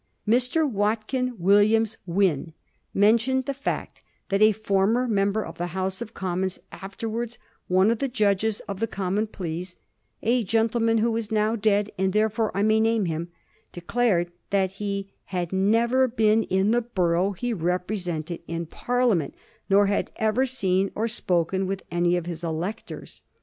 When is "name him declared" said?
12.79-14.31